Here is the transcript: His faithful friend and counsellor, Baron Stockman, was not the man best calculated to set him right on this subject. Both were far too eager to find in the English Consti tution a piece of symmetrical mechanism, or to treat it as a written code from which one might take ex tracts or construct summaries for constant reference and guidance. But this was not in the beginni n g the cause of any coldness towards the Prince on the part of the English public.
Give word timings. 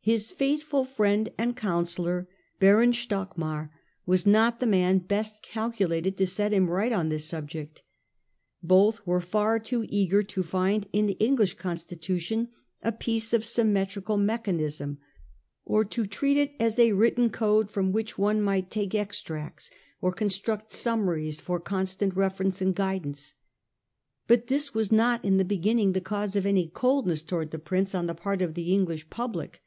His 0.00 0.32
faithful 0.32 0.86
friend 0.86 1.28
and 1.36 1.54
counsellor, 1.54 2.30
Baron 2.58 2.94
Stockman, 2.94 3.68
was 4.06 4.24
not 4.24 4.58
the 4.58 4.66
man 4.66 5.00
best 5.00 5.42
calculated 5.42 6.16
to 6.16 6.26
set 6.26 6.50
him 6.50 6.70
right 6.70 6.92
on 6.92 7.10
this 7.10 7.26
subject. 7.26 7.82
Both 8.62 9.06
were 9.06 9.20
far 9.20 9.58
too 9.58 9.84
eager 9.90 10.22
to 10.22 10.42
find 10.42 10.86
in 10.94 11.04
the 11.04 11.18
English 11.20 11.58
Consti 11.58 11.98
tution 11.98 12.48
a 12.82 12.90
piece 12.90 13.34
of 13.34 13.44
symmetrical 13.44 14.16
mechanism, 14.16 14.96
or 15.66 15.84
to 15.84 16.06
treat 16.06 16.38
it 16.38 16.54
as 16.58 16.78
a 16.78 16.92
written 16.92 17.28
code 17.28 17.70
from 17.70 17.92
which 17.92 18.16
one 18.16 18.40
might 18.40 18.70
take 18.70 18.94
ex 18.94 19.20
tracts 19.20 19.70
or 20.00 20.10
construct 20.10 20.72
summaries 20.72 21.38
for 21.38 21.60
constant 21.60 22.16
reference 22.16 22.62
and 22.62 22.74
guidance. 22.74 23.34
But 24.26 24.46
this 24.46 24.72
was 24.72 24.90
not 24.90 25.22
in 25.22 25.36
the 25.36 25.44
beginni 25.44 25.82
n 25.82 25.88
g 25.88 25.92
the 25.92 26.00
cause 26.00 26.34
of 26.34 26.46
any 26.46 26.66
coldness 26.66 27.22
towards 27.22 27.50
the 27.50 27.58
Prince 27.58 27.94
on 27.94 28.06
the 28.06 28.14
part 28.14 28.40
of 28.40 28.54
the 28.54 28.72
English 28.72 29.10
public. 29.10 29.60